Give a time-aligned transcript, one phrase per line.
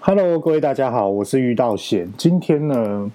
[0.00, 2.08] Hello，各位大家好，我是玉道贤。
[2.16, 3.10] 今天呢，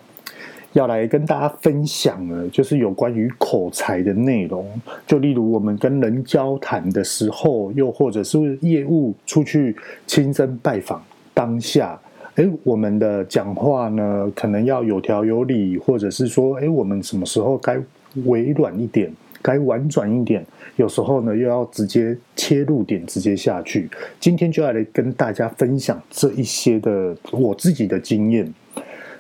[0.74, 4.70] 要来跟大家分享的，就是有关于口才的内容。
[5.08, 9.76] 就例如我们跟人交谈的时候，又或者是业务出去
[10.06, 11.02] 亲身拜访
[11.34, 11.98] 当下，
[12.36, 17.80] 哎，我们的讲话呢，可能要有条有理，或者是说，哎，我们什么时候该
[18.26, 19.10] 委软一点，
[19.44, 20.44] 该婉转一点。
[20.78, 23.88] 有时候呢，又要直接切入点，直接下去。
[24.20, 28.52] 今天就要来跟大家分享这一些的我自己的经验。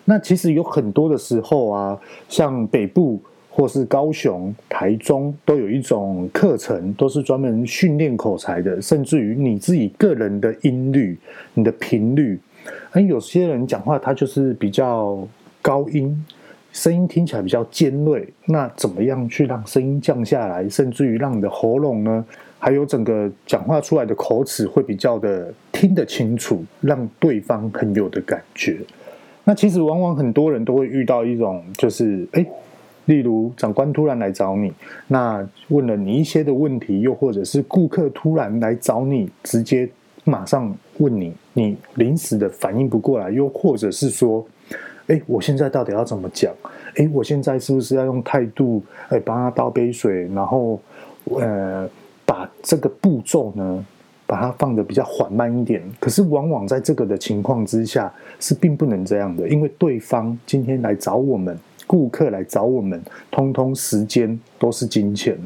[0.05, 11.16] 那其实有很多的时候啊，像北部或是高雄、台中，都有一种课程，都是专门训练口才的，甚至于你自己个人的音律、
[11.53, 12.40] 你的频率。
[12.92, 15.28] 而有些人讲话，他就是比较
[15.62, 16.26] 高音。
[16.73, 22.26] 声音听起来比较尖锐，那怎么样去让声音降下来，甚至于让你的喉咙呢，
[22.58, 28.80] 还有整个讲话出来的口齿会比较的听得清楚，让对方很有的感觉。
[29.44, 32.44] 那其实往往很多人都会遇到一种，就是诶，
[33.05, 34.73] 例如长官突然来找你，
[35.08, 39.88] 那问了你一些的问题，又或者是顾客突然来找你，直接
[40.23, 44.44] 马上问你，你临时的反应不过来，又或者是说。
[45.08, 46.54] 哎，我现在到底要怎么讲？
[46.96, 50.80] 哎，我现在是不是要用态度，哎，帮他倒杯水，然后，
[51.26, 51.90] 呃，
[52.26, 53.86] 把这个步骤呢，
[54.26, 55.82] 把它放得比较缓慢一点。
[56.00, 65.38] 可是，往往在这个的情况之下，是并不能这样的，因为对方今天来找我们，顾客来找我们，通通时间都是金钱，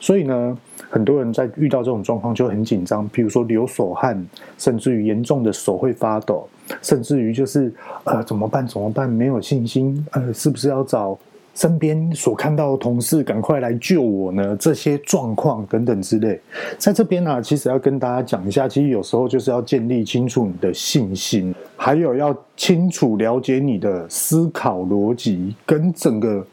[0.00, 4.26] 所以呢，很多人在遇到这种状况就很紧张，比如说流手汗，
[4.56, 6.48] 甚至于严重的手会发抖。
[6.80, 7.72] 甚至于就是
[8.04, 8.66] 呃怎么办？
[8.66, 9.08] 怎么办？
[9.08, 11.18] 没有信心，呃，是不是要找
[11.54, 14.56] 身边所看到的同事赶快来救我呢？
[14.56, 16.40] 这些状况等等之类，
[16.78, 26.46] 在这边呢、其实要跟大家讲一下，其实有时候就是要建立清楚你的信心，还有要清楚了解你的思考逻辑跟整个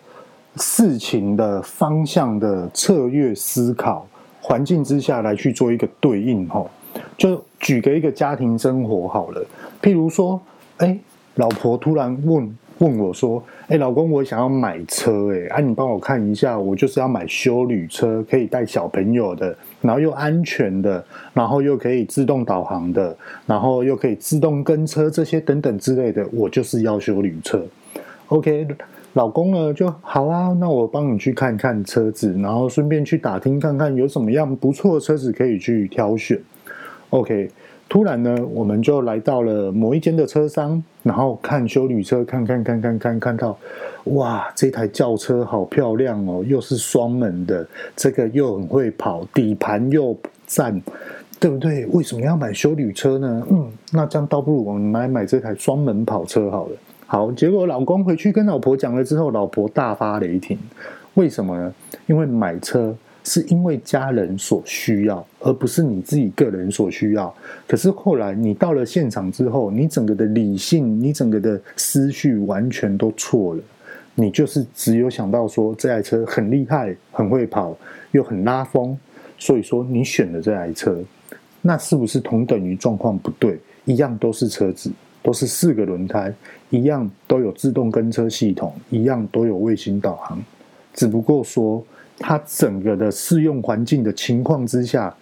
[0.57, 4.05] 事情的方向的策略思考
[4.41, 6.69] 环境之下来去做一个对应吼。
[7.19, 9.45] 就举个一个家庭生活好了。
[9.81, 10.41] 譬如说，
[10.77, 10.97] 哎，
[11.35, 21.03] 老婆突然问问我说：“哎，老公，我想要买车，哎，啊，你帮我看一下，我就是要买休旅车，可以带小朋友的，然后又安全的，
[21.33, 23.13] 然后又可以自动导航的，
[23.45, 27.61] 然后又可以自动跟车这些等等之类的，我就是要休旅车。
[28.27, 28.65] OK，
[29.11, 36.39] 老公呢就好啊，那我帮你去看看车子，然后顺便去打听看看有什么样不错的车子可以去挑选。
[37.09, 37.49] OK。”
[37.89, 43.57] 突然呢，我们就来到了某一间的车商，然后看修旅车，看看看看看，看到，
[44.03, 50.15] 哇，这台轿车好漂亮哦，又是双门的，这个又很会跑，底盘又
[50.45, 50.79] 赞，
[51.39, 51.83] 对不对？
[51.87, 53.47] 为什么要买修旅车呢？
[53.49, 56.73] 嗯，那这样倒不如我们买买这台双门跑车好了。
[57.07, 60.59] 好，结果老公回去跟老婆讲了之后，老婆大发雷霆，
[61.15, 61.73] 为什么呢？
[62.05, 62.95] 因为买车。
[63.29, 67.31] 是因为家人所需要，而不是你自己个人所需要。
[67.67, 73.61] 可是后来你到了现场之后，你整个的理性，你整个的思绪完全都错了。
[74.15, 77.77] 你就是只有想到说这台车很厉害，很会跑，
[78.13, 78.97] 又很拉风，
[79.37, 80.99] 所以说你选了这台车。
[81.61, 83.59] 那是不是同等于状况不对？
[83.85, 84.91] 一样都是车子，
[85.21, 86.33] 都是四个轮胎，
[86.71, 90.41] 一样都有自动跟车系统，一样都有卫星导航，
[90.95, 91.85] 只不过说。
[92.19, 95.15] 它整个的适用环境的情况之下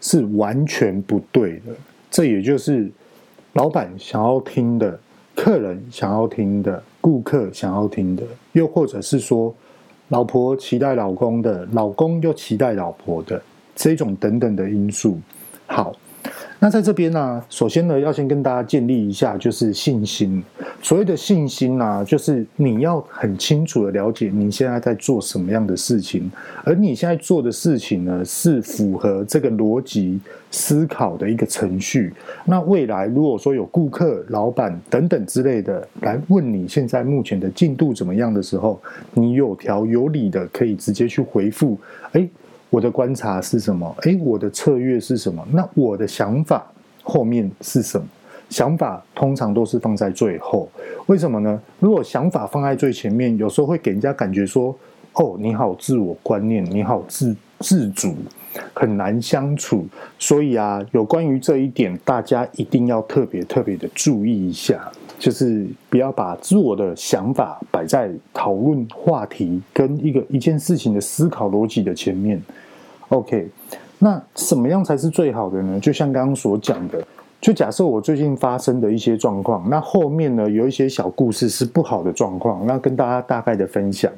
[0.00, 1.72] 是完全不对的，
[2.10, 2.90] 这也就是
[3.54, 4.98] 老板想要听的，
[5.34, 8.22] 客人想要听的，顾客想要听的，
[8.52, 9.54] 又或者是说，
[10.08, 13.42] 老婆期待老公的，老公又期待老婆的
[13.74, 15.18] 这种等等的因素。
[15.66, 15.94] 好。
[16.60, 20.42] 那在这边呢、首先呢，要先跟大家建立一下，就是信心。
[20.80, 26.30] 所谓的信心呢、就是你要很清楚的了解你现在在做什么样的事情，
[26.64, 30.18] 而你现在做的事情呢，是符合这个逻辑
[30.50, 32.14] 思考的一个程序。
[32.46, 38.80] 那未来如果说有顾客、老板等等之类的来问你现在目前的进度怎么样的时候，
[39.12, 41.78] 你有条有理的可以直接去回复，
[42.12, 42.26] 诶
[42.74, 43.94] 我的观察是什么？
[44.02, 45.46] 诶，我的策略是什么？
[45.52, 46.66] 那我的想法
[47.04, 48.04] 后面是什么？
[48.50, 50.68] 想法通常都是放在最后，
[51.06, 51.62] 为什么呢？
[51.78, 54.76] 如果想法放在最前面，有时候会给人家感觉说
[55.14, 58.12] ：“哦，你好自我观念，你好自自主，
[58.74, 59.86] 很难相处。”
[60.18, 64.90] 所以啊，有关于这一点，大家一定要特别特别的注意一下。
[65.16, 72.42] 就是不要把自我的想法摆在讨论话题跟一个一件事情的思考逻辑的前面。
[73.14, 73.48] OK，
[74.00, 75.78] 那什么样才是最好的呢？
[75.78, 77.00] 就像刚刚所讲的，
[77.40, 84.10] 就假设我最近发生的一些状况，那后面呢有一些小故事是不好的状况，那跟大家大概的分享。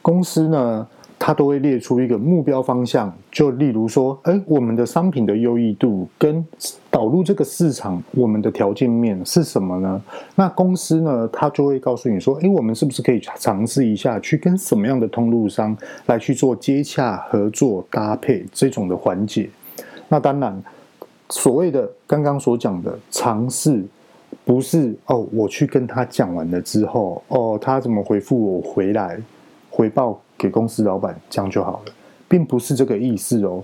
[0.00, 0.86] 公司呢，
[1.18, 6.44] 它都会列出一个目标方向，就例如说，哎，我们的商品的优异度跟
[6.90, 10.00] 导入这个市场，我们的条件面是什么呢？
[10.36, 15.76] 那公司呢，它就会告诉你说，哎，我们是不是可以尝试一下，去跟什么样的通路商
[16.06, 19.50] 来去做接洽、合作、搭配这种的环节？
[20.08, 20.62] 那当然，
[21.30, 23.84] 所谓的刚刚所讲的尝试，
[24.44, 29.20] 不是哦，我去跟他讲完了之后，哦，他怎么回复我回来？
[29.70, 31.92] 回报给公司老板，这样就好了，
[32.28, 33.62] 并不是这个意思哦。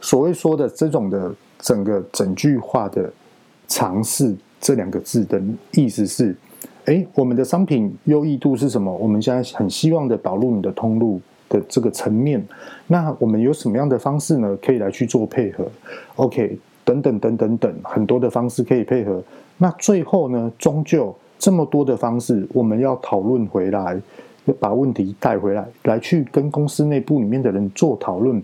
[0.00, 3.10] 所谓说的这种的整个整句话的
[3.68, 5.40] 尝试这两个字的
[5.72, 6.34] 意思是：
[6.86, 8.92] 诶，我们的商品优异度是什么？
[8.92, 12.42] 我们现在很希望的导入你的通路的这个层面，
[12.86, 14.56] 那我们有什么样的方式呢？
[14.62, 15.66] 可以来去做配合
[16.16, 19.22] ？OK，等等等等等，很多的方式可以配合。
[19.58, 24.00] 那最后呢，终究这么多的方式，我们要讨论回来。
[24.52, 28.42] 把问题带回来，来去跟公司内部里面的人做讨论。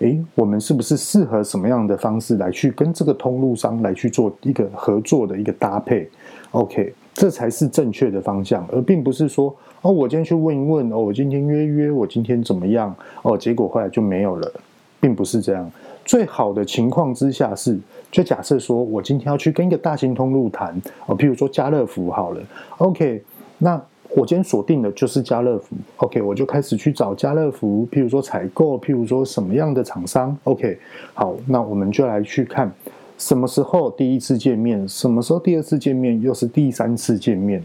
[0.00, 6.08] 诶，我们是不是适合什么样的方式来去跟这个通路商来去做一个合作的一个搭配
[6.50, 12.94] ？OK，这才是正确的方向，而并不是说哦，我今天去问一问，哦，我今天约约，我今天怎么样？
[13.22, 14.52] 哦，结果后来就没有了，
[15.00, 15.70] 并不是这样。
[16.04, 17.78] 最好的情况之下是，
[18.10, 20.74] 就假设说我今天要去跟一个大型通路谈，
[21.06, 22.42] 哦，譬如说家乐福好了
[22.78, 23.22] ，OK，
[23.58, 23.80] 那。
[24.16, 30.78] 我今天锁定的就是家乐福，OK，我就开始去找家乐福，譬如说采购，譬如说什么样的厂商，OK，
[31.12, 32.72] 好，那我们就来去看
[33.18, 37.60] 什么时候第一次见面，什么时候第二次见面，又是第三次见面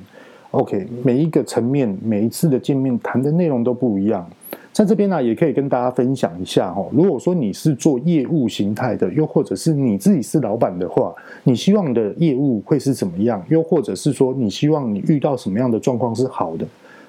[0.51, 4.27] ，OK，每一个层面，每一次的见面谈的内容都不一样。
[4.79, 6.87] 在这边呢，也可以跟大家分享一下哈。
[6.93, 13.43] 如果说你是做业务形态的，又或者是你自己是老板的话，你希望的业务会是怎么样？
[13.49, 16.65] 又或者是说，你希望你遇到什么样的状况是好的？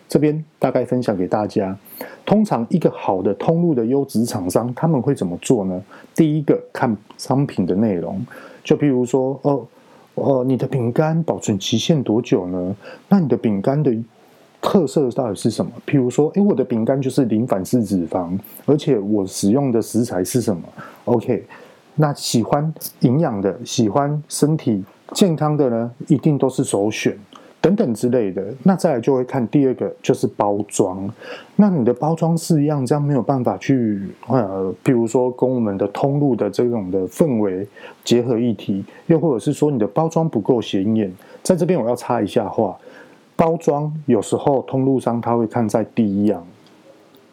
[0.08, 1.78] 这边大概分享给大家。
[2.26, 5.80] 通常一个好的通路的优质厂商，他们会怎么做呢？
[6.12, 8.20] 第一个看商品的内容，
[8.64, 9.64] 就譬如说，哦
[10.16, 12.74] 哦，你的饼干保存期限多久呢？
[13.08, 13.96] 那你的饼干的。
[14.60, 15.72] 特色到底是什么？
[15.86, 20.62] 譬如说，诶，我的饼干就是零反式脂肪，而且我使用的食材是什么
[21.06, 21.44] ？OK，
[21.96, 27.18] 那喜欢营养的、喜欢身体健康的呢，一定都是首选，
[27.58, 28.44] 等等之类的。
[28.62, 31.10] 那再来就会看第二个，就是包装。
[31.56, 37.66] 那你的包装是一样，这样没有办法去呃，譬如说跟我们的通路的这种的氛围
[38.04, 41.10] 结合一体，又或者是说你的包装不够显眼。
[41.42, 42.76] 在这边我要插一下话。
[43.40, 46.46] 包装有时候通路商他会看在第一样，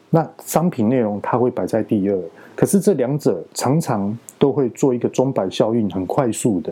[0.10, 2.18] 那商品内容他会摆在第二。
[2.56, 6.72] 可是这两者常常都会做一个钟摆效应，很快速的、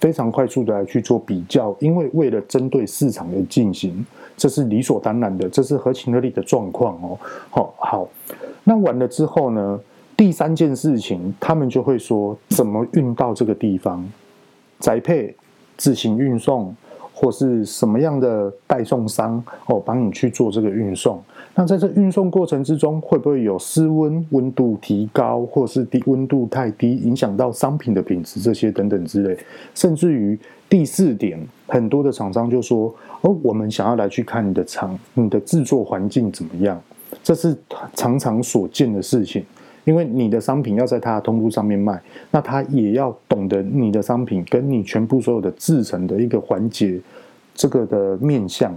[0.00, 4.04] 非常快速的来去做比较，因为为了针对市场的进行，
[4.36, 7.18] 这是理所当然的，这是合情合理的状况哦。
[7.48, 8.06] 好，好，
[8.64, 9.80] 那完了之后呢，
[10.14, 14.06] 第三件事情他们就会说怎么运到这个地方，
[14.78, 15.34] 宅配、
[15.78, 16.76] 自行运送。
[17.24, 21.18] 或是什么样的代送商哦，帮你去做这个运送。
[21.54, 29.34] 那在这运送过程之中，会不会有失温、温度提高，或是低温度太低，影响到商品的品质这些等等之类。
[29.74, 30.38] 甚至于
[30.68, 36.78] 第四点，很多的厂商就说：“哦，我们想要来去看你的厂，你的制作环境怎么样？”
[37.24, 37.56] 这是
[37.94, 39.42] 常常所见的事情。
[39.84, 46.98] 因为你的商品要在他的通路上面卖，那他也要懂得你的商品跟你全部所有的制成的一个环节，
[47.54, 48.76] 这个的面向，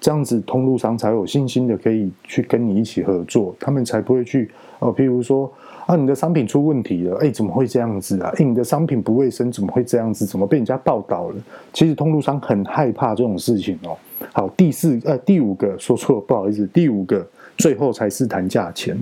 [0.00, 4.50] 这样子通路商才有信心的可以去跟你一起合作，他们才不会去
[4.80, 5.50] 哦，譬如说
[5.86, 8.32] 啊，你的商品出问题了，哎，怎么会这样子啊？
[8.36, 10.26] 哎，你的商品不卫生，怎么会这样子？
[10.26, 11.36] 怎么被人家报道了？
[11.72, 13.96] 其实通路商很害怕这种事情哦。
[14.32, 17.26] 好，第四呃第五个说错了，不好意思，第五个
[17.56, 18.96] 最后才是谈价钱。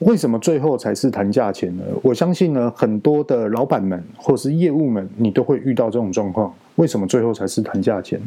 [0.00, 1.82] 为什么最后才是谈价钱呢？
[2.02, 6.52] 我相信呢，很多的老板们或是业务们，你都会遇到这种状况。
[6.76, 8.20] 为什么最后才是谈价钱？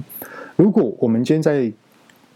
[0.55, 1.71] 如果我们今天在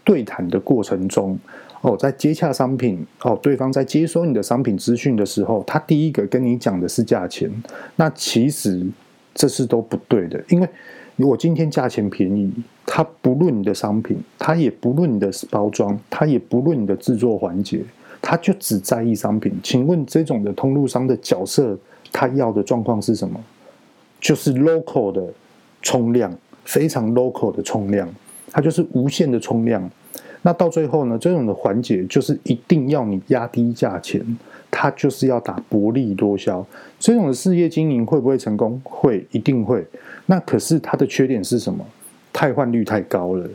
[0.02, 1.38] 对谈的过程中，
[1.82, 7.50] 哦，在接洽商品，哦，对方在接收你的商品资讯的时候，他第一个跟你讲的是价钱，
[7.96, 8.86] 那其实
[9.34, 10.68] 这是都不对的，因为
[11.16, 12.52] 如果今天价钱便宜，
[12.86, 17.84] 他不论你的商品，他也不论你的包装，他也不论你的制作环节。
[18.26, 21.78] 他就只在意商品，请问这种的通路商的角色，
[22.10, 23.38] 他要的状况是什么？
[24.18, 25.22] 就是 local 的
[25.84, 28.08] 冲量，非常 local 的冲量，
[28.50, 29.88] 它就是无限的冲量。
[30.42, 34.20] 那到最后呢，这种的环节就是一定要你压低价钱，
[34.70, 36.66] 它就是要打薄利多销。
[36.98, 38.80] 这种的事业经营会不会成功？
[38.82, 39.86] 会，一定会。
[40.26, 41.84] 那可是它的缺点是什么？
[42.32, 43.48] 汰换率太高了。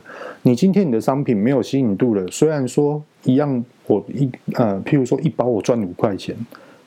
[0.44, 6.34] 你今天你的商品没有吸引度了，虽然说一样，我一呃，譬如说一包我赚五块钱。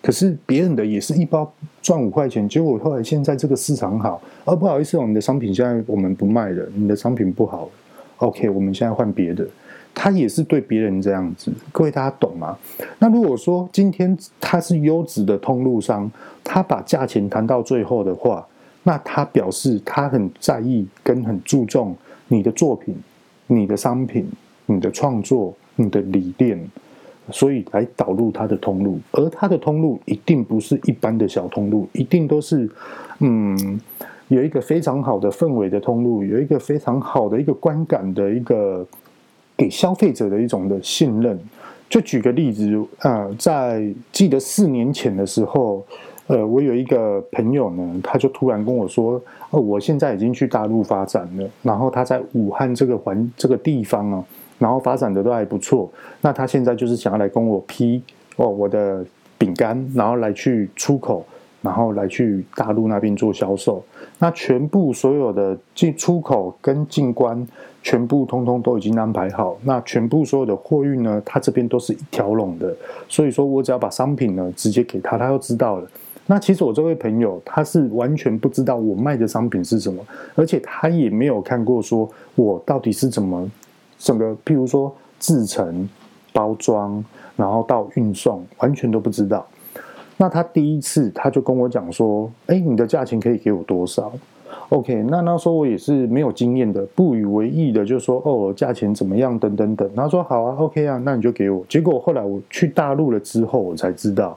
[0.02, 7.71] 可是别人的也是一包赚五块钱，结果后来现在这个市场好，哦、不好意思哦，你的商品现在我们不卖了，你的商品不好
[8.16, 9.47] ，OK，我们现在换别的。
[9.94, 12.59] 他也是对别人这样子，各位大家懂吗？
[12.99, 16.11] 那如果说今天他是优质的通路商，
[16.42, 18.47] 他把价钱谈到最后的话，
[18.85, 21.94] 那他表示他很在意跟很注重
[22.28, 22.97] 你的作品、
[23.47, 24.26] 你的商品、
[24.64, 26.59] 你的创作、你的理念。
[27.33, 32.71] 所以来导入它的通路，而它的通路一定不是一般的小通路，一定都是，
[33.21, 33.81] 嗯，
[34.29, 38.87] 有一个非常好的氛围的通路，有一个非常好的一个观感的一个
[39.57, 41.39] 给消费者的一种的信任。
[41.89, 45.85] 就举个例子，啊、呃，在记得四年前的时候，
[46.27, 49.21] 呃，我有一个朋友呢，他就突然跟我说，
[49.51, 54.25] 哦，我现在已经去大陆发展了，然后他在武汉这个环这个地方啊。
[54.62, 55.90] 然后发展的都还不错，
[56.21, 58.00] 那他现在就是想要来跟我批
[58.37, 59.04] 哦我的
[59.37, 61.26] 饼干，然后来去出口，
[61.61, 63.83] 然后来去大陆那边做销售。
[64.21, 67.45] 那全部所有的进出口跟进关，
[67.83, 69.59] 全部通通都已经安排好。
[69.64, 72.73] 那全部所有的货运呢，他这边都是一条龙的。
[73.09, 75.88] 所以说我只要把商品呢直接给他，他就知道了。
[76.26, 80.00] 那其实我这位朋友他是完全不知道我卖的商品是什么，
[80.37, 83.50] 而且他也没有看过说我到底是怎么。
[84.02, 85.88] 整个，譬如说制成、
[86.32, 87.02] 包装，
[87.37, 89.47] 然后到运送，完全都不知道。
[90.16, 94.12] 那他第一次他就跟我讲说：“哎，你的价钱可以给我多少
[94.71, 99.38] ？”OK，那那时候我也是没有经验的，不以为意的就说：“哦，价钱怎么样？
[99.38, 104.37] 等等等。”他说：“好啊，OK 啊，那你就给我。”结果后来我去大陆了之后，我才知道，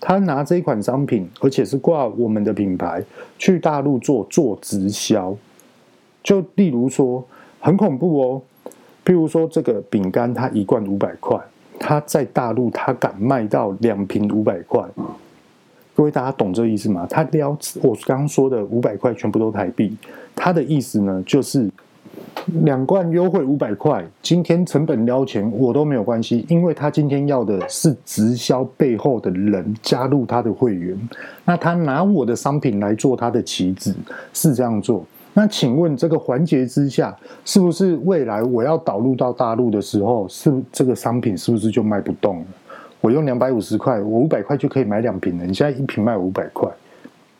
[0.00, 3.02] 他拿这一款商品，而且是挂我们的品牌
[3.38, 5.34] 去大陆做做直销。
[6.22, 7.24] 就例如说，
[7.60, 8.42] 很恐怖哦。
[9.08, 11.40] 譬如说，这个饼干它一罐五百块，
[11.78, 14.84] 它在大陆它敢卖到两瓶五百块。
[15.96, 17.06] 各位大家懂这意思吗？
[17.08, 19.96] 他撩我刚刚说的五百块全部都台币，
[20.36, 21.70] 他的意思呢就是
[22.62, 30.94] 两罐优惠五百块，今天成本撩钱我都没有关系，因为他今天要的是直销背后的人加入他的会员，
[31.46, 33.96] 那他拿我的商品来做他的棋子，
[34.34, 35.02] 是这样做。
[35.38, 42.46] 那请问这个环节之下，是不是未来我要导入到大陆的时候，是这个商品是不是就卖不动了？
[43.00, 45.46] 我用两百五十块，我五百块就可以买两瓶了。
[45.46, 46.68] 你现在一瓶卖五百块，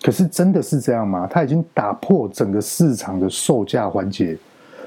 [0.00, 1.26] 可是真的是这样吗？
[1.28, 4.38] 它已经打破整个市场的售价环节。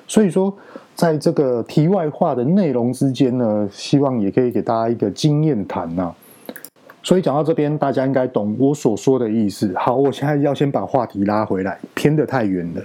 [0.08, 0.56] 所以说，
[0.96, 6.15] 在这个题外话的内容之间呢，希望也可以给大家一个经验谈呐。
[7.03, 9.74] 所以讲到这边，大家应该懂我所说的意思。
[9.75, 12.81] 好，我现在要先把话题拉回来，偏得太远了。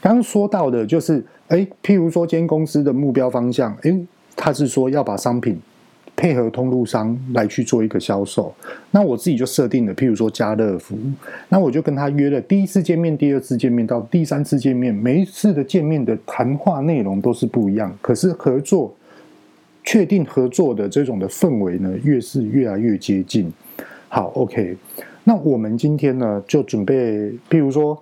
[0.00, 3.98] 刚刚说到的就是，哎，譬如说，今天公司的目标方向，哎，
[4.34, 5.60] 他是说要把商品
[6.16, 8.52] 配合通路商来去做一个销售。
[8.90, 10.96] 那我自己就设定了，譬如说家乐福，
[11.48, 18.92] 那我就跟他约了第一次见面、第二次见面到第三次见面，每一次的见面的谈话内容都是不一样，可是合作。
[19.86, 23.50] 确定合作的这种的氛围呢，越是越来越接近。
[24.08, 24.76] 好，OK，
[25.24, 27.96] 那我们今天呢，就准备，譬如说，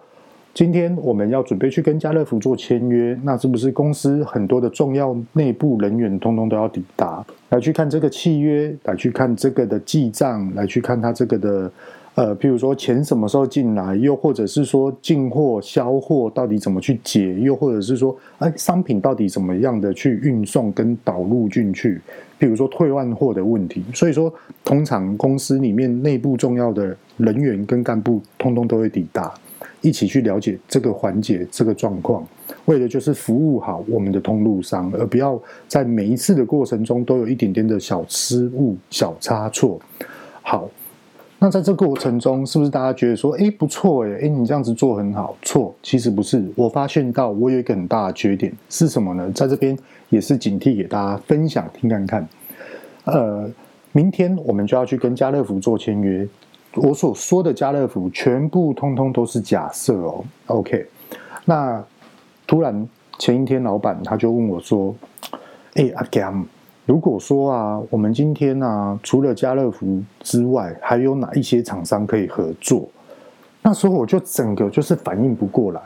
[0.52, 11.70] 今天我们要准备去跟家乐福做签约，那是不是公司很多的重要内部人员通通都要抵达，来去看这个契约，来去看这个的记账，来去看他这个的。
[12.14, 22.00] 呃，譬如说钱什么时候进来，又或者是说进货、销货到底怎么去解，又或者是说，哎，商品到底怎么样的去运送跟导入进去，
[22.38, 23.82] 譬如说退换货的问题。
[23.92, 24.32] 所以说，
[24.64, 29.34] 通常公司里面内部重要的人员跟干部，通通都会抵达，
[29.80, 32.24] 一起去了解这个环节、这个状况，
[32.66, 39.80] 为的就是服务好我们的通路商，而不要在每一次的过程中都有一点点的小失误、小差错。
[40.40, 40.70] 好。
[41.40, 45.36] 那在这个过程中，是不是大家觉得说，哎，不错，哎，哎，你这样子做很好？
[45.42, 46.42] 错，其实不是。
[46.56, 49.30] 我发现到我有一个很大的缺点是什么呢？
[49.32, 49.76] 在这边
[50.08, 52.26] 也是警惕给大家分享听看看。
[53.04, 53.50] 呃，
[53.92, 56.26] 明天我们就要去跟家乐福做签约。
[56.76, 60.24] 我所说的家乐福，全部通通都是假设哦。
[60.46, 60.86] OK，
[61.44, 61.84] 那
[62.46, 62.88] 突然
[63.18, 64.94] 前一天老板他就问我说，
[65.74, 66.44] 哎，阿 Gam。
[66.86, 72.86] 如果说啊，我们今天啊，除了家乐福之外，还有哪一些厂商可以合作？
[73.62, 75.80] 那时候我就整个就是反应不过来。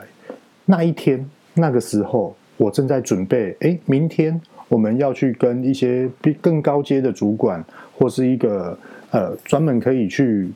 [0.65, 6.09] 那一天那个时候，我正在准备，哎，明天我们要去跟一些
[6.41, 7.63] 更高阶的主管，
[7.97, 8.77] 或是一个
[9.11, 10.51] 呃专门可以去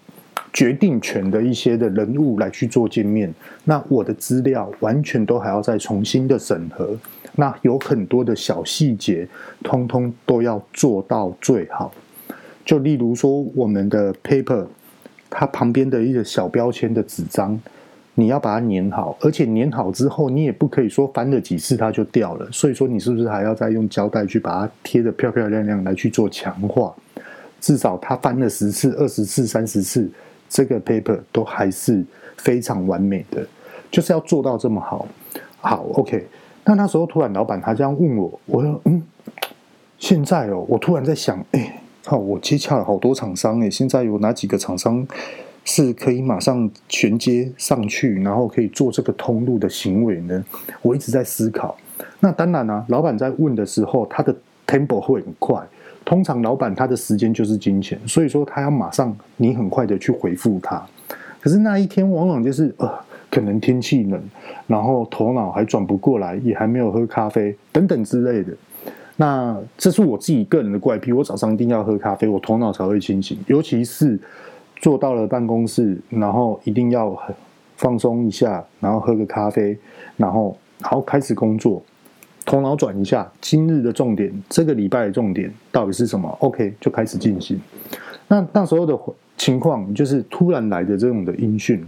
[0.52, 6.96] 决定权的一些的人物来去做见面，那我的资料完全都还要再重新的审核，
[7.36, 9.28] 那有很多的小细节，
[9.64, 11.92] 通通都要做到最好。
[12.64, 14.66] 就例如说，我们的 paper，
[15.30, 17.60] 它旁边的一个小标签的纸张，
[18.14, 26.94] 你要把它粘好，而且粘好之后，你也不可以说翻了几次它就掉了，所以说你是不是还要再用胶带去把它贴得漂漂亮亮来去做强化？
[27.60, 30.10] 至少它翻了十次、二十次、三十次，
[30.54, 32.06] 这个 paper 都还是
[32.38, 33.44] 非常完美的，
[33.90, 35.08] 就是要做到这么好。
[35.60, 36.28] 好，OK。
[36.64, 39.02] 那那时候突然老板他这样问我，我说嗯，
[39.98, 41.80] 现在哦，我突然在想，哎。
[42.06, 45.08] 好，我接洽了好多厂商诶，现在有哪几个厂商
[45.64, 50.44] 是可以马上衔接上去，然后可以做这个通路的行为呢？
[50.82, 51.78] 我一直在思考。
[52.20, 54.36] 那当然啊，老板在问的时候，他的
[54.68, 55.66] tempo 会很快。
[56.06, 60.84] 通常老板他的时间就是金钱，所以说他要马上你很快的去回复他。
[61.40, 62.90] 可是那一天往往就是呃，
[63.30, 64.22] 可能天气冷，
[64.68, 68.54] 然后头脑还转不过来，也还没有喝咖啡等等之类的。
[69.16, 73.38] 那这是我自己个人的怪癖，我早上一定要喝咖啡，我头脑才会清醒。
[73.48, 74.20] 尤其是
[74.78, 77.36] 坐到了办公室，然后一定要很
[77.76, 79.78] 放松一下，然后喝个咖啡，
[80.18, 81.82] 然后好开始工作，
[82.46, 87.60] 头脑转一下，今日的重点，这个礼拜的重点到底是什么？OK，就开始进行。
[88.28, 88.98] 那那时候的
[89.38, 91.86] 情况就是突然来的这种的音讯。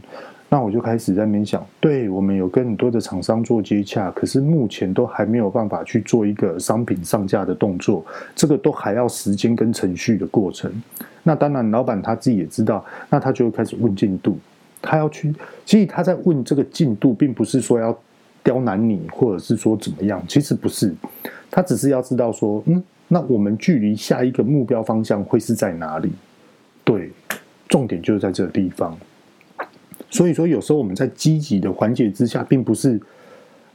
[0.47, 10.71] 那我就开始在那边想，对，我们有跟很多的厂商做接洽，可是目前都还没有办法去做一个商品上架的动作，这个都还要时间跟程序的过程。
[11.23, 14.37] 那当然，老板他自己也知道，那他就会开始问进度，
[14.81, 15.33] 他要去，
[15.65, 17.97] 其实他在问这个进度，并不是说要
[18.45, 20.93] 刁难你，或者是说怎么样，其实不是，
[21.49, 26.11] 他只是要知道说，嗯，那我们距离下一个目标方向会是在哪里？
[26.83, 27.09] 对，
[27.67, 28.95] 重点就是在这个地方。
[30.11, 33.01] 所以说，有时候我们在积极的环节之下，并不是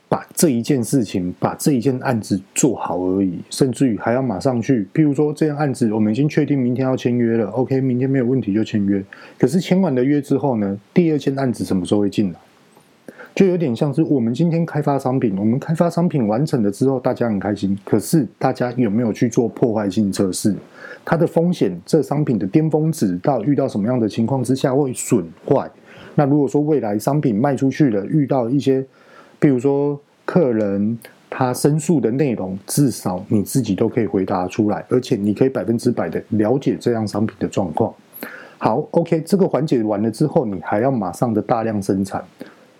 [0.09, 4.87] 把这一件事情、把这一件案子做好而已，甚至于还要马上去。
[4.95, 9.05] 譬如说，这件案子我们已经确定明天要签约了，OK，明天没有问题就签约。
[9.37, 12.39] 可是签完了约之后呢，第二件案子什么时候会进来？
[13.35, 17.79] 就有点像是我们今天开发商品，我们开发商品完成了之后，大家很开心。
[17.85, 20.55] 可是大家有没有去做破坏性测试？
[21.05, 25.71] 它的风险，这商品的巅峰值到遇到什么样的情况之下会损坏？
[26.17, 28.85] 那如果说未来商品卖出去了，遇到一些，
[29.39, 30.99] 比如说客人
[31.31, 37.95] 他申诉的内容，至少你自己都可以回答出来，而且你可以百分之百的了解这样商品的状况。
[38.59, 42.23] 好，OK，这个环节完了之后，你还要马上的大量生产，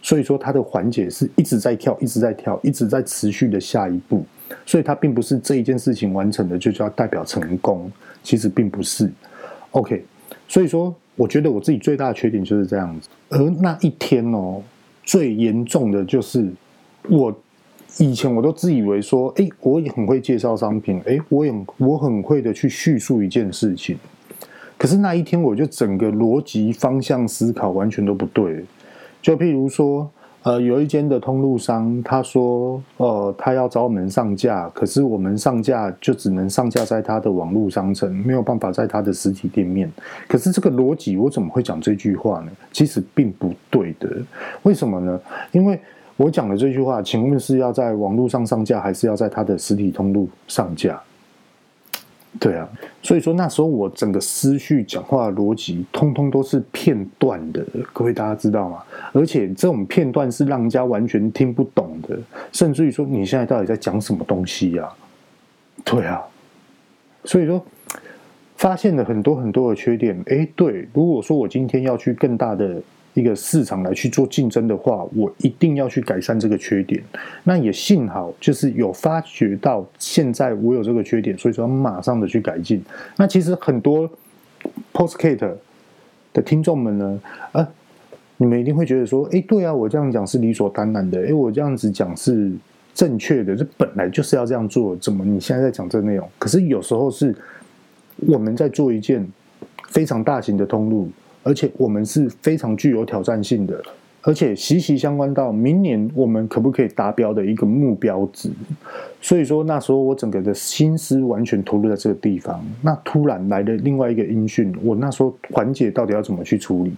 [0.03, 4.25] 所以说它的环节是一直在跳，一直在跳，一直在持续的下一步，
[4.65, 7.91] 所以它并不是这一件事情完成了就叫代表成功，
[8.23, 9.11] 其实并不是。
[9.73, 10.05] OK，
[10.49, 10.95] 所以说。
[11.17, 14.63] 我觉得我自己最大的缺点就是这样子，而那一天哦，
[15.05, 16.51] 最严重的就是
[17.11, 17.35] 我
[17.99, 23.99] 以前我都自以为说，哎，我也很会介绍商品，哎，我也我很会的去叙述一件事情，
[24.79, 28.65] 可是那一天我就整个逻辑方向思考完全都不对，
[29.21, 30.11] 就譬如说。
[30.43, 39.93] 呃，有一间的通路商，他说，呃，他要找我们上架，可是我们上架就只能上架在他的网络商城，没有办法在他的实体店面。
[40.27, 42.51] 可是这个逻辑，我怎么会讲这句话呢？
[42.73, 44.09] 其实并不对的。
[44.63, 45.21] 为什么呢？
[45.53, 45.79] 因为
[46.17, 50.99] 我讲的这句话，请问是要在网络上上架，还是要在他的实体通路上架？
[52.39, 52.69] 对啊，
[53.03, 58.83] 所以说那时候我整个思绪、讲话逻辑，通通都是片段的，各位大家知道吗？
[59.13, 62.17] 而且这种片段是让人家完全听不懂的，
[62.53, 64.89] 甚至于说你现在到底在讲什么东西呀？
[65.85, 66.23] 对啊，
[67.25, 67.65] 所以说
[68.57, 70.17] 发现了很多很多的缺点。
[70.27, 72.81] 诶，对，如果说我今天要去更大的。
[73.15, 77.03] 一个市场来去做竞争的话，我一定要去改善这个缺点。
[77.43, 82.81] 那也幸好，就是有发觉到现在我有这个缺点，所以说马上的去改进。
[83.17, 84.09] 那其实很多
[84.93, 85.55] Podcast
[86.33, 87.21] 的听众们呢，
[87.51, 87.69] 啊，
[88.37, 92.53] 你们一定会觉得说，哎，对啊，我这样讲是理所当然的，哎，我这样子讲是
[92.95, 96.29] 正确的，这本来就是要这样做，怎么你现在在讲这内容？
[96.39, 97.35] 可是有时候是
[98.19, 99.27] 我们在做一件
[99.89, 101.11] 非常大型的通路。
[101.43, 103.83] 而且我们是非常具有挑战性的，
[104.23, 108.51] 而且息息相关到明年我们可不可以达标的一个目标值。
[109.21, 112.65] 所以说那时候我整个的心思完全投入在这个地方。
[112.83, 116.93] 那突然来的另外一个音讯，我那时候环节到底要怎么去处理？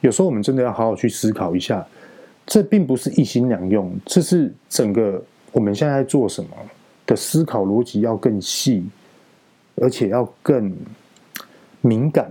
[0.00, 1.84] 有时候我们真的要好好去思考一下。
[2.46, 6.50] 这并不是一心两用，这是整个我们现在在做什么，
[7.06, 8.84] 的思考逻辑要更细，
[9.76, 10.70] 而且要更
[11.80, 12.30] 敏感。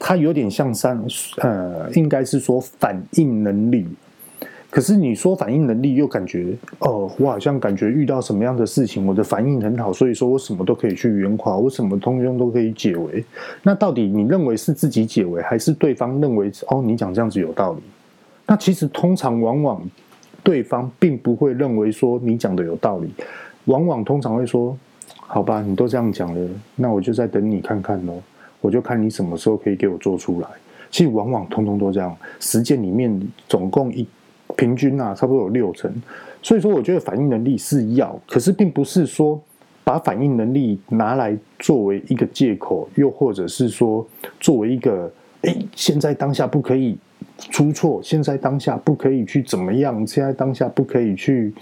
[0.00, 1.00] 它有点像三，
[1.36, 3.86] 呃，应该是说反应能力。
[4.70, 13.24] 可是你说反应能力，又感觉哦，我好像感觉遇到什么样的事情，我的反应很好，所以说我什么都可以去圆滑，我什么通通都可以解围。
[13.64, 17.80] 那到底你认为是自己解围，还是对方认为哦，你讲这样子有道理？
[18.46, 19.82] 那其实通常往往
[20.44, 23.10] 对方并不会认为说你讲的有道理，
[23.64, 24.78] 往往通常会说，
[25.18, 28.22] 好吧，你都这样讲了，那我就再等你看看喽，
[28.60, 30.48] 我就看你什么时候可以给我做出来。
[30.90, 34.06] 其实往往通通都这样，实践里面总共一。
[34.56, 35.90] 平均啊，差不多有六成，
[36.42, 39.40] 所以说我觉得反应能力是要，可是并不是说
[39.84, 44.04] 把反应能力拿来作为一个借口，又或者是说
[44.40, 45.10] 作为一个，
[45.42, 46.98] 哎，现在当下不可以
[47.50, 51.52] 出错，现在当下不可以去怎么样，现在当下不可以去，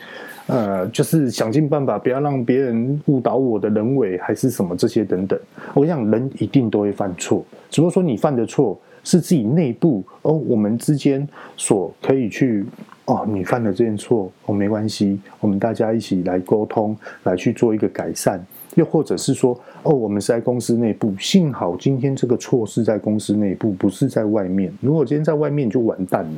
[0.46, 5.38] 呃，就是想尽办法不要让别人误导我的人为，还是什么这些等等。
[5.74, 8.78] 我想人一定都会犯错，只不过说你犯的错。
[9.04, 12.66] 是自己内部哦，我们之间所可以去
[13.06, 18.44] 哦，你犯了这件错哦，没关系，我们大家一起来沟通，来去做一个改善。
[18.74, 24.72] 又或者是说哦，我们是在公司内部，幸好今天这个错是在公司内部，不是在外面。
[24.80, 26.30] 如果今天在外面就完蛋了。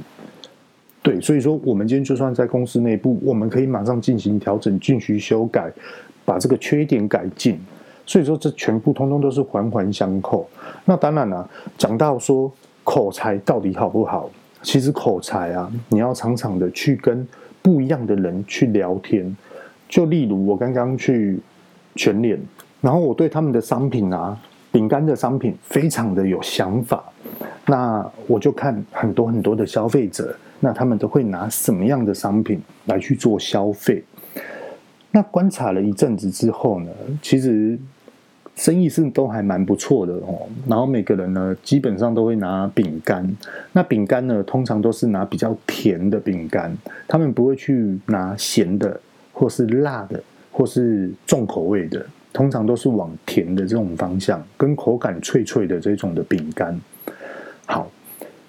[1.03, 5.73] 对，所以说我们今天就算在公司内部，我们可以马上进行调整，进行修改，
[6.25, 7.59] 把这个缺点改进。
[8.07, 10.49] 所以说，这全部通通都是环环相扣。
[10.85, 14.29] 那当然了、讲到说口才到底好不好？
[14.63, 17.27] 其实口才啊，你要常常的去跟
[17.63, 19.35] 不一样的人去聊天。
[19.89, 21.39] 就例如我刚刚去
[21.95, 22.39] 全联，
[22.81, 24.39] 然后我对他们的商品啊，
[24.73, 27.05] 饼干的商品非常的有想法。
[27.67, 34.03] 那我就看很多很多的消费者，那他们都会拿什么样的商品来去做消费？
[35.11, 36.91] 那观察了一阵子之后呢，
[37.23, 37.79] 其实。
[38.57, 43.27] 生意是都还蛮不错的哦，然后每个人呢，基本上都会拿饼干。
[43.73, 46.77] 那饼干呢，通常都是拿比较甜的饼干，
[47.09, 49.01] 他们不会去拿咸的，
[49.33, 56.79] 或是辣的，或是重口味的，通常都是往甜的这种方向，跟口感脆脆的这种的饼干。
[57.67, 57.91] 好，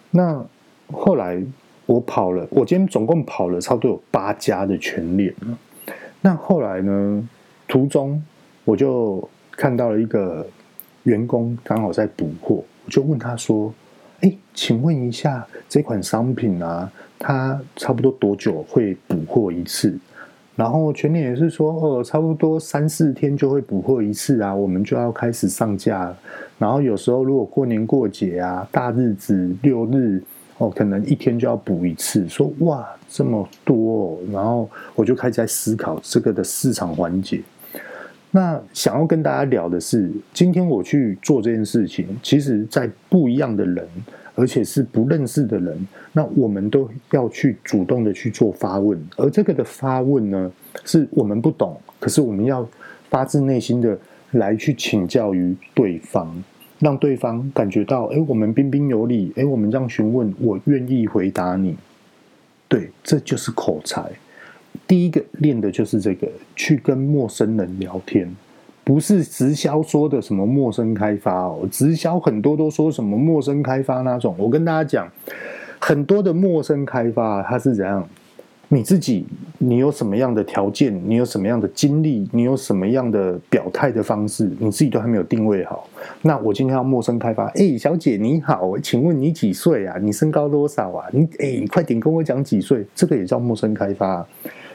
[0.09, 0.43] 那
[0.91, 1.41] 后来
[1.85, 5.33] 我跑了，我今天总共跑了差不多有八家的全联。
[6.21, 7.29] 那后来呢，
[7.67, 8.23] 途中
[8.65, 9.27] 我就。
[9.53, 10.47] 看到了一个
[11.03, 13.71] 员工刚好在补货，我就问他说
[14.21, 19.99] ：“哎，请问一下，这款商品啊，它差不多多久会补货一次？”
[20.61, 26.15] 然后全年也是说：“哦，差不多三四天就会补货一次啊，我们就要开始上架了。
[26.59, 30.21] 然后有时候如果过年过节啊，大日子六日
[30.59, 37.41] 哦，可能一天就要补一次。”说：“哇，这么多哦！”然后我就开始在思考这个的市场环节。
[38.29, 43.83] 那想要跟大家聊的是，今天我去做这件事情，其实，在不一样的人，
[44.35, 50.51] 而且是不认识的人，那我们都要去主动的去做发问，而这个的发问呢，
[50.85, 52.67] 是我们不懂，可是我们要
[53.09, 53.97] 发自内心的
[54.31, 56.43] 来去请教于对方，
[56.79, 61.75] 让对方感觉到，哎，我们彬彬有礼，哎，我们这样询问，我愿意回答你，
[62.67, 64.09] 对，这就是口才。
[64.87, 68.33] 第一个练的就是这个，去跟陌生人聊天，
[68.83, 71.67] 不是直销说的什么陌生开发哦。
[71.71, 75.11] 直销很多都说什么陌生开发那种，我跟大家讲，
[75.79, 78.07] 很多的陌生开发它是怎样？
[78.73, 79.25] 你自己
[79.57, 80.97] 你有什么样的条件？
[81.05, 82.25] 你有什么样的经历？
[82.31, 84.49] 你有什么样的表态的方式？
[84.59, 85.85] 你自己都还没有定位好。
[86.21, 89.97] 那我今天要陌生开发，哎，小姐你好，请问你几岁啊？
[90.01, 91.05] 你身高多少啊？
[91.11, 92.85] 你哎，快点跟我讲几岁？
[92.95, 94.25] 这个也叫陌生开发。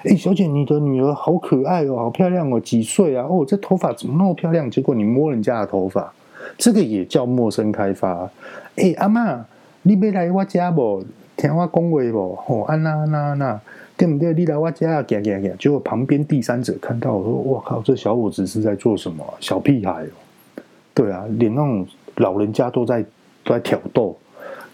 [0.09, 3.27] 哎，小姐，你的女儿好可爱哦，好漂亮哦，几岁啊？
[3.29, 4.71] 哦，这头发怎么那么漂亮？
[4.71, 6.13] 结果你摸人家的头发，
[6.57, 8.31] 这个也叫陌生开发。
[8.77, 9.45] 哎，阿妈，
[9.83, 11.05] 你没来我家不？
[11.37, 12.39] 听我讲话不？
[12.47, 13.61] 哦，安娜安娜安娜，
[13.97, 14.33] 对不对？
[14.33, 15.57] 你来我家啊，行行行。
[15.59, 19.25] 结果旁边第三者看到我说：“我靠，这小伙子是在做什么？
[19.41, 20.63] 小屁孩哦。”
[20.95, 21.85] 对啊，连那种
[22.17, 23.03] 老人家都在
[23.43, 24.17] 都在挑逗。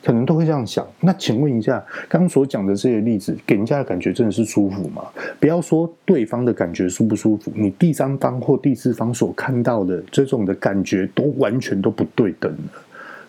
[0.04, 0.86] 可能都会这样想。
[1.00, 5.04] 那请问一下，刚刚所讲的这些例子，给人家的感觉真的是舒服吗？
[5.38, 12.54] 不要说对方的感觉舒不舒服，你第三方或第四方所看到的这种的感觉，都完全都不对等。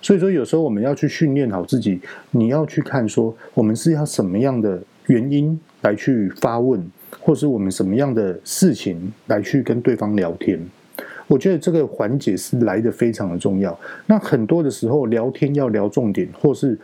[0.01, 6.85] 所以说，有时候我们要去训练好自己，你要去看说，我们是要什么样的原因来去发问，
[7.21, 10.59] 或是我们什么样的事情来去跟对方聊天。
[11.27, 13.77] 我觉得这个环节是来得非常的重要。
[14.05, 16.77] 那很多的时候聊天要聊重点，或是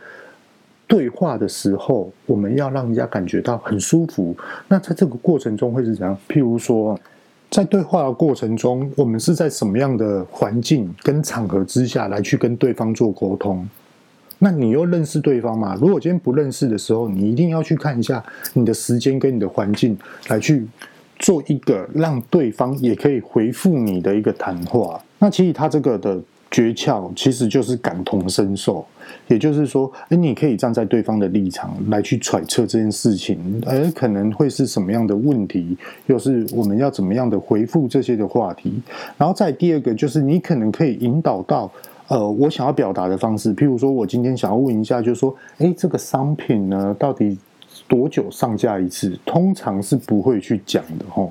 [0.86, 4.36] 对话的时候，我们要让人家感觉到很舒服。
[4.66, 6.16] 那在这个过程中会是怎样？
[6.28, 6.98] 譬如说，
[7.50, 13.68] 在对话的过程中，我们是在什么样的环境跟场合之下来去跟对方做沟通？
[14.42, 15.76] 那你又认识对方吗？
[15.78, 18.24] 如果今天不认识的时候，你一定要去看一下
[18.54, 19.98] 你的时间跟你的环境，
[20.28, 20.66] 来去
[21.20, 25.00] 做一个让对方也可以回复你的一个谈话。
[25.20, 26.20] 那其实他这个的。
[26.52, 28.84] 诀窍其实就是感同身受，
[29.28, 38.82] 也就是说，诶，你可以站在对方的立场来去揣测这件事情，而可能会是什么样的问题，又是我们要怎么样的回复这些的话题。
[39.16, 41.70] 然后再第二个就是，你可能可以引导到，
[42.08, 43.54] 呃，我想要表达的方式。
[43.54, 47.38] 譬如说，我今天想要问一下，就是说，诶，这个商品呢，到底
[47.90, 49.18] 多久上架一次？
[49.26, 51.28] 通常是不会去讲的齁。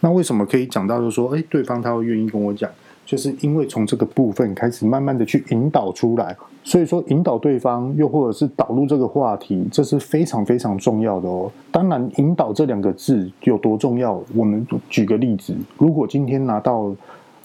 [0.00, 2.68] 那为什么可以讲到，就是说，诶，对方他会愿意跟我讲？
[3.06, 11.50] 就是因为从这个部分开始，慢慢的去引导出来，所以说引导对方，又或者是导入这个话题，这是非常非常重要的哦。
[11.70, 16.92] 当然，引导这两个字有多重要，我们举个例子，如果今天拿到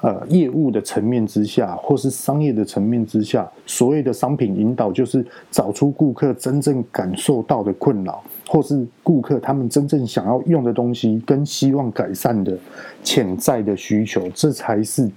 [0.05, 12.55] 呃业务的层面之下，或是商业的层面之下，所谓的商品引导，就是找出顾客真正感受到的困扰，或是顾客他们真正想要用的东西，跟希望改善的
[13.03, 15.09] 潜在的需求，这才是。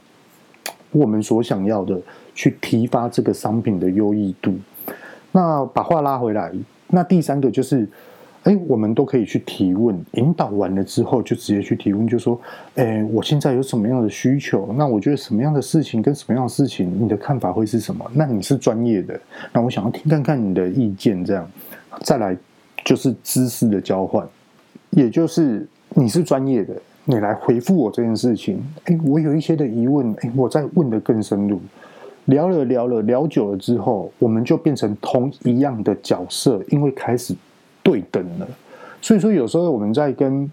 [0.91, 2.01] 我们所想要的，
[2.35, 4.55] 去提发这个商品的优异度。
[5.33, 6.51] 那把话拉回来，
[6.87, 7.87] 那第三个就是，
[8.49, 12.41] 哎，我们都可以去提问，引导完了之后，就直接去提问，就说，
[12.77, 14.75] 哎，我现在有什么样的需求？
[14.75, 18.11] 那我觉得什么样的事情跟什么样的事情，你的看法会是什么？
[18.15, 19.21] 那你是专业的，
[19.53, 21.47] 那我想要听看看你的意见，这样，
[22.01, 22.35] 再来
[22.87, 24.27] 就是知识的交换，
[24.89, 26.75] 也就是你是专业的。
[27.05, 31.59] 你来回复我这件事情，哎，我有一些的疑问，哎，我再问得更深入，
[32.27, 37.35] 聊了聊了聊久了之后，我们就变成同一样的角色，因为开始
[37.89, 38.47] 对等了。
[39.01, 40.51] 所以说，有时候我们在跟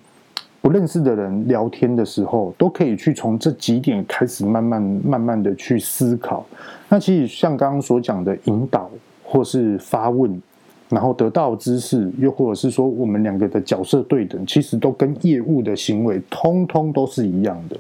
[0.62, 6.46] 不认识的人聊天的时候，都可以去从这几点开始，慢慢慢慢的去思考。
[6.88, 8.90] 那其实像刚刚所讲的引导
[9.24, 10.42] 或是发问。
[10.88, 17.76] 然后得到知识，又或者是说我们两个的角色对等，其实都跟业务的行为通通都是一样的。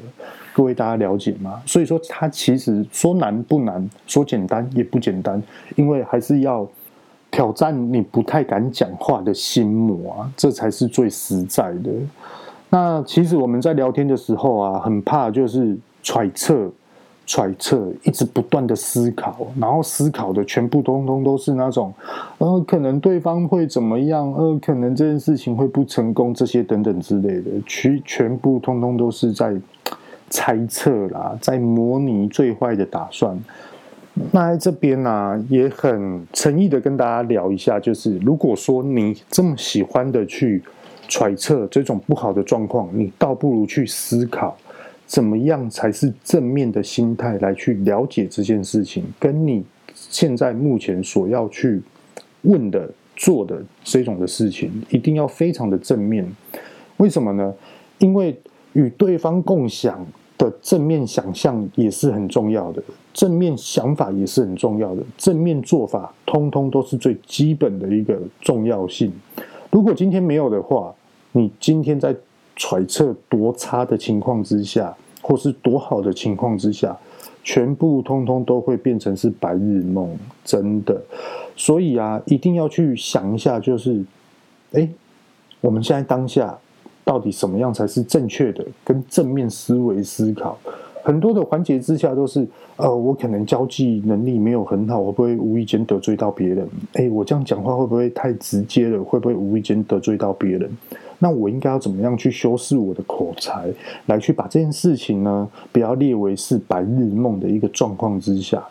[0.56, 1.62] 各位大家了解吗？
[1.68, 5.42] 所以说，它其实说难不难，说简单也不简单，
[5.76, 6.68] 因为还是要
[7.36, 11.92] 挑战你不太敢讲话的心魔啊，这才是最实在的。
[12.70, 16.72] 那其实我们在聊天的时候啊，很怕就是揣测。
[17.28, 21.92] 揣测，一直不断的思考，然后思考的全部通通都是那种，
[22.38, 29.56] 呃，可能对方会怎么样，呃，可能这件事情会不成功，这些等等之类的，全全部通通都是在
[30.30, 33.36] 猜测啦，在模拟最坏的打算。
[34.32, 40.64] 那在这边呢、也很诚意的跟大家聊一下，就是如果说你这么喜欢的去
[41.08, 44.58] 揣测这种不好的状况，你倒不如去思考。
[45.06, 49.04] 怎么样才是正面的心态来去了解这件事情？
[49.20, 51.80] 跟你现在目前所要去
[52.42, 56.26] 问的、做的这种的事情，一定要非常的正面。
[56.98, 57.54] 为什么呢？
[58.00, 58.36] 因为
[58.74, 60.04] 与对方共享
[60.50, 69.12] 的正面想象也是很重要的，正面想法也是很重要的，正面做法通通都是最基本的一个重要性。
[69.72, 70.94] 如果今天没有的话，
[71.32, 72.16] 你今天在。
[72.58, 76.98] 揣测多差的情况之下，或是多好的情况之下，
[77.44, 81.02] 全部通通都会变成是白日梦，真的。
[81.58, 84.02] 所以啊，一定要去想一下，就是，
[84.72, 84.88] 哎，
[85.60, 86.58] 我们现在当下
[87.06, 88.66] 到底什么样才是正确的？
[88.84, 90.58] 跟正面思维思考，
[91.04, 92.46] 很多的环节之下都是，
[92.78, 96.68] 呃，我可能交际能力没有很好，会不会无意间得罪到别人？
[96.94, 99.02] 哎，我这样讲话会不会太直接了？
[99.04, 100.70] 会不会无意间得罪到别人？
[101.20, 103.72] 那我应该要怎么样去修饰我的口才，
[104.08, 108.62] 来去把这件事情呢，不要列为是白日梦的一个状况之下。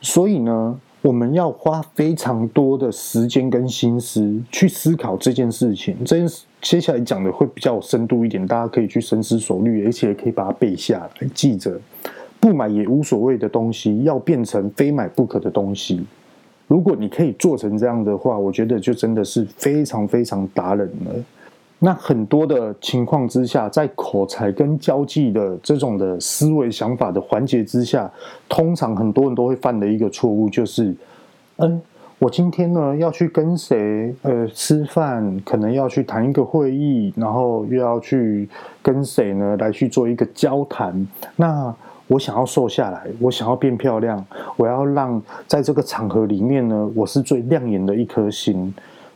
[0.00, 5.96] 所以呢，我们要花非常多的时间跟心思去思考这件事情。
[6.06, 11.78] 这件事接下来讲的会比较有深度一点，大家可以去深思熟虑，而且也可以把它背下来，记着
[12.40, 16.02] 不买也无所谓的东西，要变成非买不可的东西。
[16.66, 21.12] 如果你可以做成这样的话，我觉得就真的是非常非常达人了。
[21.78, 28.10] 那很多的情况之下，在口才跟交际的这种的思维想法的环节之下，
[28.48, 30.94] 通常很多人都会犯的一个错误就是，
[31.56, 31.80] 嗯，
[32.18, 38.48] 我今天呢要去跟谁呃吃饭，可能要去谈一个会议，然后又要去
[38.82, 41.06] 跟谁呢来去做一个交谈。
[41.36, 41.74] 那
[42.06, 44.24] 我想要瘦下来，我想要变漂亮，
[44.56, 48.72] 我要让在这个场合里面呢，我是最亮眼的一颗星。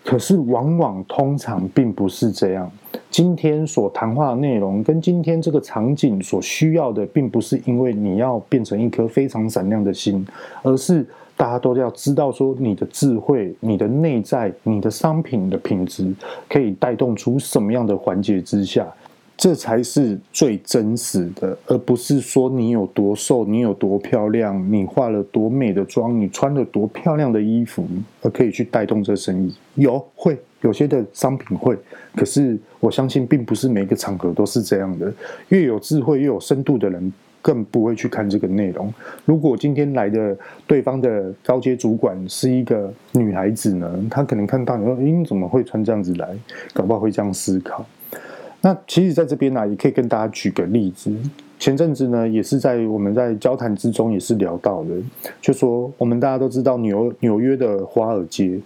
[0.08, 2.72] 可是往往通常并不是这样。
[3.10, 10.26] 今天所谈话的内容跟今天这个场景所需要的，并不是因为你要变成一颗非常闪亮的心，
[10.62, 16.10] 而是大家都要知道说，你的智慧、你的内在、你的商品的品质，
[16.48, 18.86] 可以带动出什么样的环节之下。
[19.38, 27.86] 这才是最真实的，而不是说你有多瘦，你有多漂亮，你化了多美的妆，你穿了多漂亮的衣服，
[28.20, 29.54] 而可以去带动这生意。
[29.76, 31.78] 有会有些的商品会，
[32.16, 35.14] 可是我相信并不是每个场合都是这样的。
[35.50, 38.92] 越有智慧、越有深度的人，更不会去看这个内容。
[39.24, 46.36] 如果今天来的对方的高阶主管是一个女孩子呢，她可能看到你说：“诶，你怎么会穿这样子来？”
[46.74, 47.86] 搞不好会这样思考。
[48.60, 51.12] 那其实，在这边呢、也可以跟大家举个例子。
[51.60, 54.90] 前阵子呢，也是在我们在交谈之中，也是聊到的，
[55.40, 58.60] 就说我们大家都知道纽纽约的华尔街，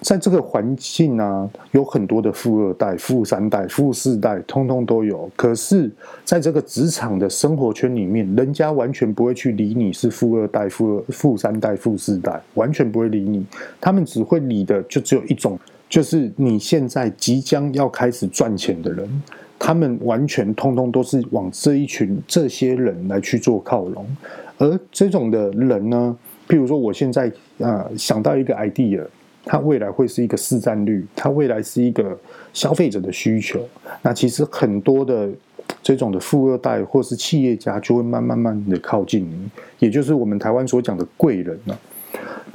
[0.00, 5.30] 在这个环境呢，有很多的富二代、富三代、富四代，通通都有。
[5.36, 5.90] 可是，
[6.22, 13.44] 在这个职场的生活圈里面，人家完全不会去理你是富二代、富二、富三代、富四代，完全不会理你。
[13.80, 15.58] 他们只会理的，就只有一种。
[15.94, 19.08] 就是你现在即将要开始赚钱的人，
[19.56, 24.04] 他们完全通通都是往这一群这些人来去做靠拢，
[24.58, 26.16] 而这种的人呢，
[26.48, 27.30] 譬如说我现在
[27.60, 29.04] 啊、想到一个 idea，
[29.44, 32.18] 它未来会是一个市占率，它未来是一个
[32.52, 33.64] 消费者的需求，
[34.02, 35.28] 那其实很多的
[35.80, 41.78] 这种的富二代或是企业家就会慢慢慢的靠近你，也就是我们台湾所讲的贵人了。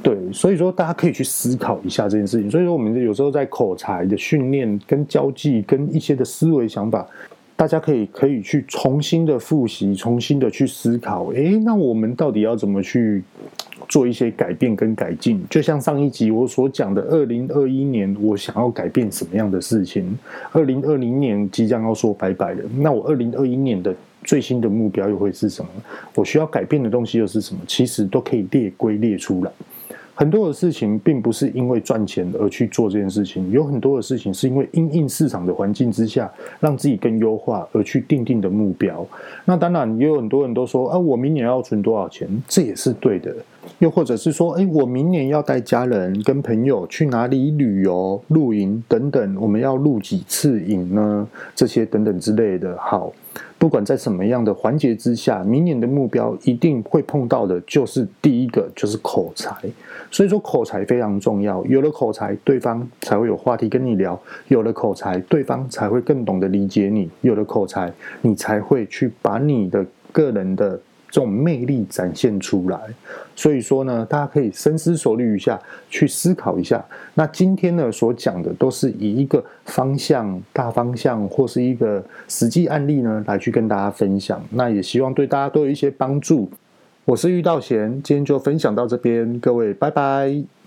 [0.02, 2.50] 对，所以说大家可以去思考一下这件事情。
[2.50, 7.06] 所以说，我们有时候在口才的训练、跟交际、跟一些的思维想法，
[7.54, 11.26] 大家可以可以去重新的复习、重新的去思考。
[11.32, 13.22] 诶，那我们到底要怎么去
[13.90, 15.44] 做一些改变跟改进？
[15.50, 20.18] 就像上一集我所讲的，二零二一年我想要改变什么样的事情？
[20.52, 25.70] 二零二零年即将要说拜拜了，那我二零二一年的最新的目标又会是什么？
[26.14, 27.60] 我需要改变的东西又是什么？
[27.66, 29.52] 其实都可以列归列出来。
[30.20, 36.30] 很多的事情并不是因为赚钱而去做这件事情，有很多的事情是因为因应市场的环境之下，
[36.60, 39.06] 让自己更优化而去定定的目标。
[39.46, 43.34] 那当然也有很多人都说啊，我明年要存多少钱，这也是对的。
[43.78, 51.26] 又或者是说，哎，我明年要带家人跟朋友去哪里旅游、露营等等，我们要露几次营呢？
[51.54, 52.76] 这些等等之类的。
[52.78, 53.10] 好，
[53.60, 59.54] 不管在什么样的环节之下，明年的目标一定会碰到的，就是第一个就是口才。
[60.10, 64.18] 所以说口才非常重要，有了口才，对方才会有话题跟你聊；
[64.48, 67.92] 有了口才，对方才会更懂得理解你；有了口才，
[68.22, 72.80] 你才会去把你的个人的这种魅力展现出来。
[73.36, 76.84] 所以说呢，大家可以深思熟虑一下，去思考一下。
[77.14, 84.42] 那今天呢，所讲的都是以一个方向、大方向或是一个实际案例呢，来去跟大家分享。
[84.50, 86.48] 那也希望对大家都有一些帮助。
[87.06, 90.59] 我是玉道贤，今天就分享到这边，各位拜拜。